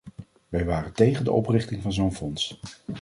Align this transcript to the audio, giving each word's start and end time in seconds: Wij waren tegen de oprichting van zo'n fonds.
Wij 0.49 0.65
waren 0.65 0.93
tegen 0.93 1.23
de 1.25 1.31
oprichting 1.31 1.81
van 1.81 1.93
zo'n 1.93 2.13
fonds. 2.15 2.59